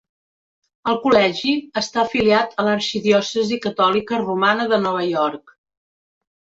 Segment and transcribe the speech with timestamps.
[0.93, 1.53] El col·legi
[1.83, 5.59] està afiliat a l'arxidiòcesi catòlica romana de Nova York.